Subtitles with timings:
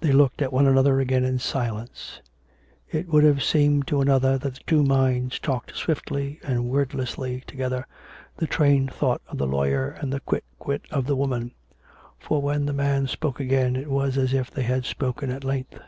[0.00, 2.22] They looked at one another again in silence.
[2.90, 7.86] It would have seemed to another that the two minds talked swiftly and wordlessly together,
[8.38, 11.52] the trained thought of the lawyer and the quick wit of the woman;
[12.18, 15.78] for when the man spoke again, it was as if they had spoken at length.